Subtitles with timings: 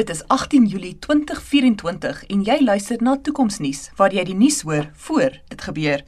[0.00, 4.86] Dit is 18 Julie 2024 en jy luister na Toekomsnuus waar jy die nuus hoor
[5.02, 6.00] voor dit gebeur.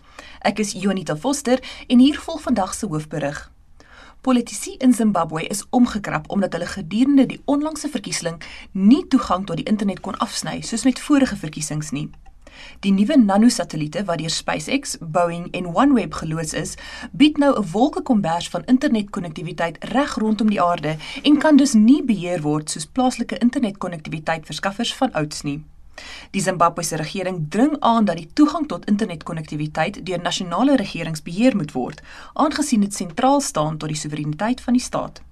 [0.49, 1.61] Ek is Jonita Foster
[1.93, 3.43] en hier volg vandag se hoofberig.
[4.25, 8.41] Politici in Zimbabwe is omgekrap omdat hulle gedurende die onlangse verkiesing
[8.73, 12.09] nie toegang tot die internet kon afsny soos met vorige verkiesings nie.
[12.81, 16.75] Die nuwe nanosatelliete wat deur SpaceX, Boeing en OneWeb geloods is,
[17.13, 22.43] bied nou 'n wolkekombers van internetkonnektiwiteit reg rondom die aarde en kan dus nie beheer
[22.43, 25.65] word soos plaaslike internetkonnektiwiteit verskaffers van ouds nie.
[26.31, 31.73] Die Zimbabwese regering dring aan dat die toegang tot internetkonnektiwiteit deur nasionale regerings beheer moet
[31.73, 35.23] word, aangesien dit sentraal staan tot die soewereiniteit van die staat.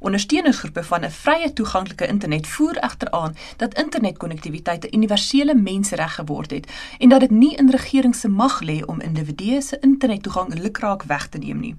[0.00, 6.50] Ondersteuningsgroepe van 'n vrye toeganklike internet voer egter aan dat internetkonnektiwiteit 'n universele mensereg geword
[6.50, 6.66] het
[6.98, 11.26] en dat dit nie in regering se mag lê om individue se internettoegang lukraak weg
[11.26, 11.76] te neem nie.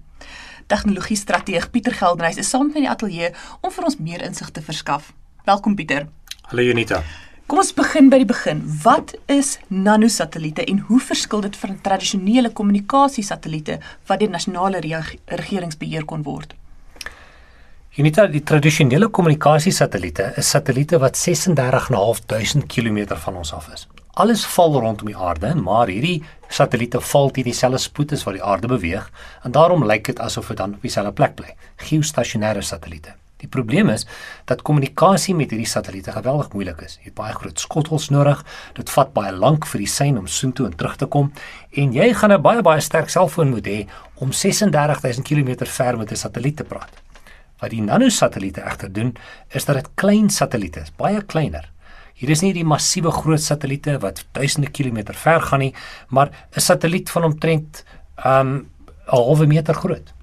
[0.68, 4.22] Tegnologie strateeg Pieter Geldenhuys is saam met my in die ateljee om vir ons meer
[4.22, 5.14] insig te verskaf.
[5.44, 6.08] Welkom Pieter.
[6.42, 7.04] Hallo Junita.
[7.46, 8.60] Kom ons begin by die begin.
[8.84, 14.80] Wat is nanosatelliete en hoe verskil dit van tradisionele kommunikasiesatelliete wat deur nasionale
[15.26, 16.54] regerings beheer kon word?
[18.00, 23.82] Unita die tradisionele kommunikasiesatelliete is satelliete wat 36.500 km van ons af is.
[24.24, 28.46] Alles val rondom die aarde, maar hierdie satelliete val teen dieselfde spoed as wat die
[28.54, 29.10] aarde beweeg
[29.44, 31.58] en daarom lyk dit asof dit dan op dieselfde plek bly.
[31.90, 33.18] Geostasionêre satelliete.
[33.44, 34.08] Die probleem is
[34.48, 36.96] dat kommunikasie met hierdie satelliete geweldig moeilik is.
[37.02, 38.46] Jy het baie groot skottels nodig.
[38.80, 41.34] Dit vat baie lank vir die sein om soontoe en terug te kom
[41.76, 43.88] en jy gaan 'n baie baie sterk selfoon moet hê
[44.24, 47.09] om 36000 km ver met 'n satelliet te praat.
[47.60, 49.16] Wat die nanosatelliete egter doen,
[49.50, 51.70] is dat dit klein satelliete is, baie kleiner.
[52.20, 55.74] Hier is nie die massiewe groot satelliete wat duisende kilometer ver gaan nie,
[56.10, 57.84] maar 'n satelliet van omtrent
[58.26, 58.68] um 'n
[59.08, 60.14] halwe meter groot.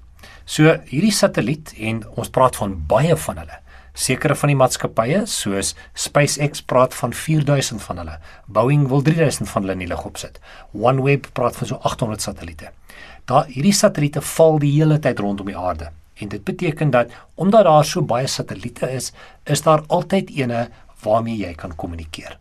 [0.45, 3.59] So hierdie satelliet en ons praat van baie van hulle.
[3.93, 8.19] Sekere van die maatskappye soos SpaceX praat van 4000 van hulle.
[8.45, 10.39] Boeing wil 3000 van hulle in die lug opsit.
[10.71, 12.71] OneWeb praat van so 800 satelliete.
[13.25, 15.89] Daar hierdie satelliete val die hele tyd rondom die aarde.
[16.19, 19.11] En dit beteken dat omdat daar so baie satelliete is,
[19.43, 20.67] is daar altyd ene
[21.03, 22.37] waarmee jy kan kommunikeer.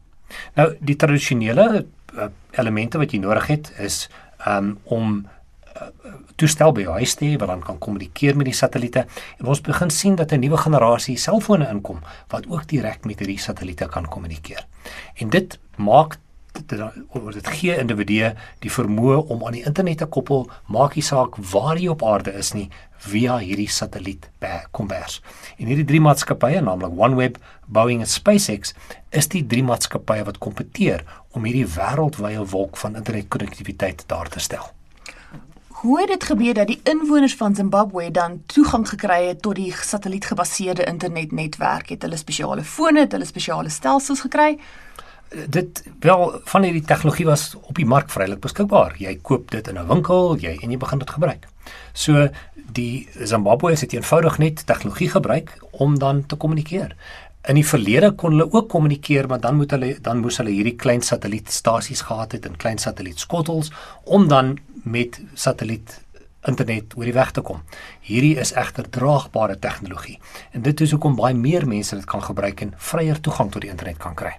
[0.54, 4.06] Nou die tradisionele uh, elemente wat jy nodig het is
[4.48, 5.18] um, om
[5.76, 5.88] uh,
[6.40, 9.06] toestel by jou huis te hê wat dan kan kommunikeer met die satelliete
[9.38, 12.00] en ons begin sien dat 'n nuwe generasie selfone inkom
[12.32, 14.66] wat ook direk met hierdie satelliete kan kommunikeer.
[15.14, 16.18] En dit maak
[16.66, 18.32] dit dit gee individue
[18.64, 22.32] die vermoë om aan die internet te koppel, maak nie saak waar jy op aarde
[22.32, 22.68] is nie,
[23.06, 24.28] via hierdie satelliet
[24.70, 25.20] kombers.
[25.58, 27.36] En hierdie drie maatskappye, naamlik OneWeb,
[27.66, 28.74] Boeing en SpaceX,
[29.10, 31.04] is die drie maatskappye wat kompeteer
[31.36, 34.72] om hierdie wêreldwye wolk van internetkonnektiwiteit daar te stel.
[35.76, 39.74] Hoe het dit gebeur dat die inwoners van Zimbabwe dan toegang gekry het tot die
[39.76, 41.92] satellietgebaseerde internetnetwerk?
[41.92, 44.56] Het hulle spesiale fone, het hulle spesiale stelsels gekry?
[45.28, 48.94] Dit wel van hierdie tegnologie was op die mark vrylik beskikbaar.
[48.98, 51.46] Jy koop dit in 'n winkel, jy en jy begin dit gebruik.
[51.92, 52.28] So
[52.72, 56.96] die Zimbabweërs het eenvoudig net tegnologie gebruik om dan te kommunikeer.
[57.48, 60.76] In die verlede kon hulle ook kommunikeer, maar dan moet hulle dan moes hulle hierdie
[60.76, 63.72] klein satellietstasies gehad het en klein satellietskottels
[64.04, 66.04] om dan met satelliet
[66.42, 67.62] internet oor die weg te kom.
[68.00, 70.18] Hierdie is egter draagbare tegnologie
[70.52, 73.70] en dit is hoekom baie meer mense dit kan gebruik en vryer toegang tot die
[73.70, 74.36] internet kan kry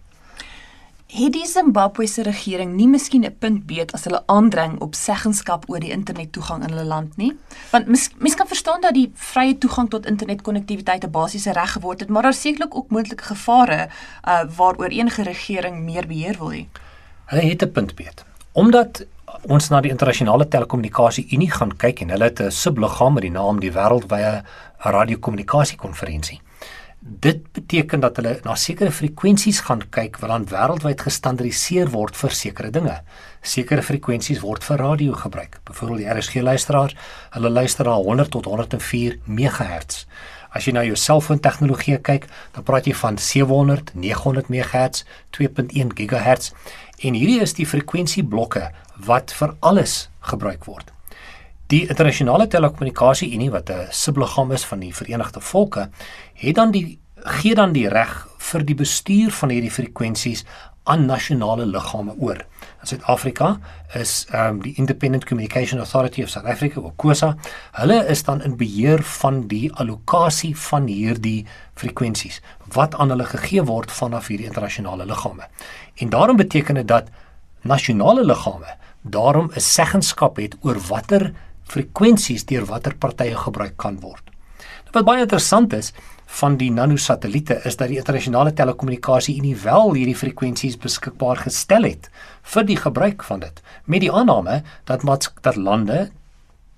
[1.07, 5.79] het die Zimbabwese regering nie miskien 'n punt beet as hulle aandring op seggenskap oor
[5.79, 7.37] die internettoegang in hulle land nie?
[7.71, 7.87] Want
[8.17, 12.23] mens kan verstaan dat die vrye toegang tot internetkonnektiwiteit 'n basiese reg geword het, maar
[12.23, 13.89] daar sekerlik ook moontlike gevare
[14.27, 16.65] uh waaroor enige regering meer beheer wil hê.
[17.25, 18.25] Hulle het 'n punt beet.
[18.51, 19.05] Omdat
[19.41, 23.31] ons na die internasionale telekommunikasie Unie gaan kyk en hulle het 'n subliggaam met die
[23.31, 24.43] naam die wêreldwye
[24.77, 26.41] radiokommunikasiekonferensie.
[26.99, 32.33] Dit beteken dat hulle na sekere frekwensies gaan kyk wat dan wêreldwyd gestandardiseer word vir
[32.33, 32.95] sekere dinge.
[33.45, 35.59] Sekere frekwensies word vir radio gebruik.
[35.69, 36.97] Byvoorbeeld die RSG luisteraars,
[37.37, 40.01] hulle luister na 100 tot 104 MHz.
[40.49, 42.25] As jy na jou selfoon tegnologie kyk,
[42.57, 45.05] dan praat jy van 700, 900 MHz,
[45.37, 46.51] 2.1 GHz
[47.05, 48.71] en hierdie is die frekwensieblokke
[49.05, 50.96] wat vir alles gebruik word.
[51.67, 55.89] Die internasionale telekommunikasie Unie wat 'n subliggaam is van die Verenigde Volke,
[56.33, 60.45] het dan die gee dan die reg vir die bestuur van hierdie frekwensies
[60.83, 62.37] aan nasionale liggame oor.
[62.81, 63.59] In Suid-Afrika
[63.93, 67.35] is ehm um, die Independent Communication Authority of South Africa, of COSA,
[67.71, 72.41] hulle is dan in beheer van die allocasie van hierdie frekwensies
[72.73, 75.43] wat aan hulle gegee word vanaf hierdie internasionale liggame.
[75.95, 77.09] En daarom beteken dit dat
[77.61, 81.33] nasionale liggame daarom 'n seggenskap het oor watter
[81.67, 84.23] frekwensies deur watter partye gebruik kan word.
[84.87, 85.93] Nou, wat baie interessant is,
[86.27, 92.09] van die nanosatelliete is dat die internasionale telekommunikasie Unie wel hierdie frekwensies beskikbaar gestel het
[92.53, 95.05] vir die gebruik van dit met die aanname dat
[95.41, 96.09] dat lande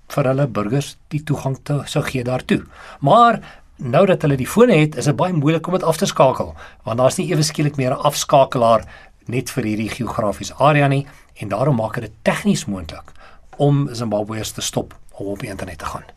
[0.09, 2.63] vir hulle burgers die toegang te sou gee daartoe.
[3.01, 3.41] Maar
[3.77, 6.55] nou dat hulle die fone het, is dit baie moeilik om dit af te skakel
[6.85, 8.85] want daar's nie ewe skielik meer 'n afskakelaar
[9.27, 11.07] net vir hierdie geografiese area nie
[11.41, 13.13] en daarom maak dit tegnies moontlik
[13.59, 16.07] om Zimbabweërs te stop om op die internet te gaan.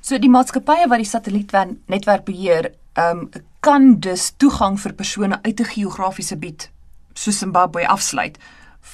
[0.00, 5.60] So die maatskappye wat die satellietnetwerk beheer, ehm um, kan dus toegang vir persone uit
[5.60, 6.70] 'n geografiese gebied
[7.18, 8.38] so Zimbabwe afsluit.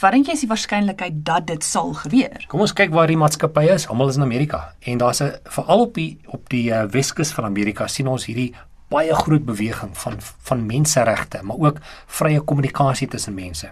[0.01, 2.47] Verdink jy is die waarskynlikheid dat dit sal gebeur?
[2.51, 3.87] Kom ons kyk waar die maatskappye is.
[3.93, 7.45] Almal is in Amerika en daar's 'n veral op die op die uh, Weskus van
[7.45, 8.55] Amerika sien ons hierdie
[8.89, 13.71] baie groot beweging van van menseregte, maar ook vrye kommunikasie tussen mense.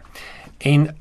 [0.59, 0.97] En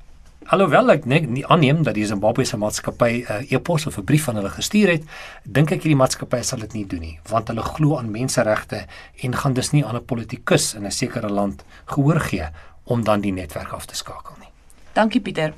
[0.50, 4.24] Alhoewel ek net nie aanneem dat die Zimbabwese maatskappy 'n uh, e-pos of 'n brief
[4.24, 5.04] van hulle gestuur het,
[5.44, 8.86] dink ek hierdie maatskappy sal dit nie doen nie, want hulle glo aan menseregte
[9.22, 12.50] en gaan dus nie aan 'n politikus in 'n sekere land gehoor gee
[12.84, 14.50] om dan die netwerk af te skakel nie.
[14.94, 15.54] Dankie Pieter.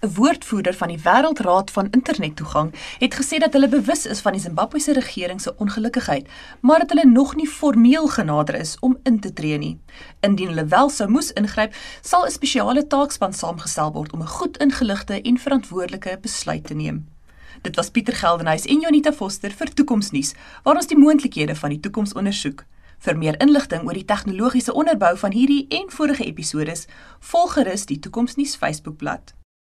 [0.00, 4.40] 'n woordvoerder van die Wêreldraad van Internettoegang het gesê dat hulle bewus is van die
[4.40, 6.28] Zimbabwese regering se ongelukkigheid,
[6.60, 9.80] maar dat hulle nog nie formeel genader is om in te tree nie.
[10.20, 14.56] Indien hulle wel sou moes ingryp, sal 'n spesiale taakspan saamgestel word om 'n goed
[14.56, 17.08] ingeligte en verantwoordelike besluit te neem.
[17.62, 21.80] Dit was Pieter Geldenhuys en Jonita Foster vir Toekomsnuus, waar ons die moontlikhede van die
[21.80, 22.64] toekoms ondersoek.
[22.98, 26.76] Vir meer inligting oor die tegnologiese onderbou van hierdie en vorige episode,
[27.18, 29.38] volg gerus die Toekomsnuus Facebookblad.